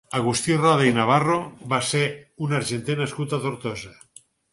[0.17, 1.35] Agustí Roda i Navarro
[1.73, 2.01] va ser
[2.47, 3.93] un argenter nascut a Tortosa.